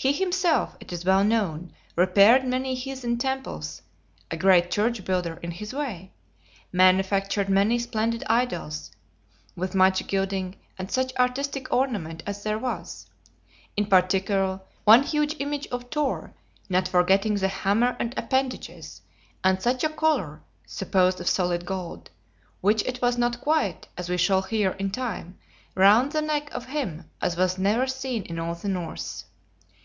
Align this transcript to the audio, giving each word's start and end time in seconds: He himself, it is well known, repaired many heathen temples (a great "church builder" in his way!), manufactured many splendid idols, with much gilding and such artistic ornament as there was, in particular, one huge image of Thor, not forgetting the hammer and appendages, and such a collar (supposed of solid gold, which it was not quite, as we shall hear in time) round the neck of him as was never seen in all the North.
He 0.00 0.12
himself, 0.12 0.78
it 0.80 0.94
is 0.94 1.04
well 1.04 1.22
known, 1.22 1.74
repaired 1.94 2.42
many 2.46 2.74
heathen 2.74 3.18
temples 3.18 3.82
(a 4.30 4.36
great 4.38 4.70
"church 4.70 5.04
builder" 5.04 5.38
in 5.42 5.50
his 5.50 5.74
way!), 5.74 6.12
manufactured 6.72 7.50
many 7.50 7.78
splendid 7.78 8.24
idols, 8.26 8.90
with 9.54 9.74
much 9.74 10.06
gilding 10.06 10.56
and 10.78 10.90
such 10.90 11.14
artistic 11.16 11.70
ornament 11.70 12.22
as 12.26 12.42
there 12.42 12.58
was, 12.58 13.10
in 13.76 13.84
particular, 13.84 14.62
one 14.84 15.02
huge 15.02 15.36
image 15.38 15.66
of 15.66 15.84
Thor, 15.90 16.32
not 16.70 16.88
forgetting 16.88 17.34
the 17.34 17.48
hammer 17.48 17.94
and 18.00 18.14
appendages, 18.16 19.02
and 19.44 19.60
such 19.60 19.84
a 19.84 19.90
collar 19.90 20.40
(supposed 20.66 21.20
of 21.20 21.28
solid 21.28 21.66
gold, 21.66 22.08
which 22.62 22.82
it 22.84 23.02
was 23.02 23.18
not 23.18 23.42
quite, 23.42 23.86
as 23.98 24.08
we 24.08 24.16
shall 24.16 24.40
hear 24.40 24.70
in 24.78 24.88
time) 24.90 25.38
round 25.74 26.12
the 26.12 26.22
neck 26.22 26.48
of 26.52 26.64
him 26.64 27.04
as 27.20 27.36
was 27.36 27.58
never 27.58 27.86
seen 27.86 28.22
in 28.22 28.38
all 28.38 28.54
the 28.54 28.66
North. 28.66 29.24